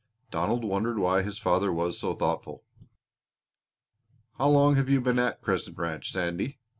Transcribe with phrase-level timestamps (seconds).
[0.31, 2.63] Donald wondered why his father was so thoughtful.
[4.39, 6.57] "How long have you been at Crescent Ranch, Sandy?"